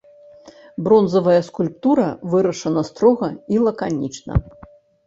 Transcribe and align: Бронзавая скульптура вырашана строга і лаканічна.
Бронзавая 0.87 1.41
скульптура 1.49 2.09
вырашана 2.35 2.83
строга 2.91 3.31
і 3.57 3.65
лаканічна. 3.69 4.33